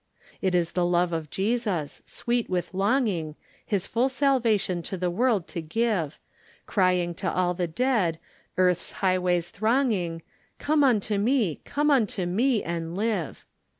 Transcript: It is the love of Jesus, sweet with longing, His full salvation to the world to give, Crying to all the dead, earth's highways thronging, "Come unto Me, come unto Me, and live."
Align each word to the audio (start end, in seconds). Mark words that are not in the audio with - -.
It 0.41 0.55
is 0.55 0.71
the 0.71 0.83
love 0.83 1.13
of 1.13 1.29
Jesus, 1.29 2.01
sweet 2.07 2.49
with 2.49 2.73
longing, 2.73 3.35
His 3.63 3.85
full 3.85 4.09
salvation 4.09 4.81
to 4.81 4.97
the 4.97 5.11
world 5.11 5.47
to 5.49 5.61
give, 5.61 6.17
Crying 6.65 7.13
to 7.13 7.31
all 7.31 7.53
the 7.53 7.67
dead, 7.67 8.17
earth's 8.57 8.93
highways 8.93 9.51
thronging, 9.51 10.23
"Come 10.57 10.83
unto 10.83 11.19
Me, 11.19 11.61
come 11.65 11.91
unto 11.91 12.25
Me, 12.25 12.63
and 12.63 12.97
live." 12.97 13.45